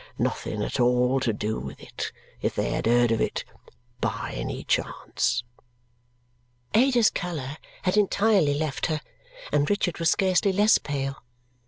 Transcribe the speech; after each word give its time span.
nothing 0.17 0.63
at 0.63 0.79
all 0.79 1.19
to 1.19 1.31
do 1.31 1.59
with 1.59 1.79
it 1.79 2.11
if 2.41 2.55
they 2.55 2.71
had 2.71 2.87
heard 2.87 3.11
of 3.11 3.21
it 3.21 3.45
by 3.99 4.31
any 4.35 4.63
chance!" 4.63 5.43
Ada's 6.73 7.11
colour 7.11 7.57
had 7.83 7.95
entirely 7.97 8.55
left 8.55 8.87
her, 8.87 8.99
and 9.51 9.69
Richard 9.69 9.99
was 9.99 10.09
scarcely 10.09 10.51
less 10.51 10.79
pale. 10.79 11.21